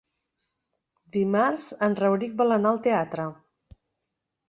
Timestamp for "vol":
2.43-2.59